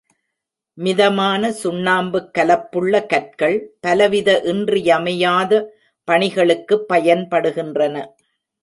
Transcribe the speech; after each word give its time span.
மிதமான 0.77 1.49
சுண்ணாம்புக் 1.63 2.31
கலப்புள்ள 2.37 3.05
கற்கள், 3.05 3.77
பலவித 3.79 4.41
இன்றியமையாத 4.41 5.73
பணிகளுக்குப் 6.11 6.93
பயன்படுகின்றன. 6.93 8.07